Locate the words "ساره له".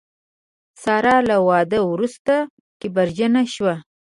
0.83-1.37